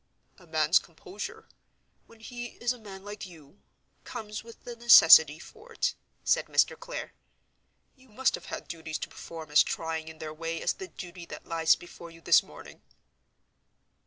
[0.39, 5.93] "A man's composure—when he is a man like you—comes with the necessity for it,"
[6.23, 6.75] said Mr.
[6.75, 7.13] Clare.
[7.95, 11.27] "You must have had duties to perform as trying in their way as the duty
[11.27, 12.81] that lies before you this morning."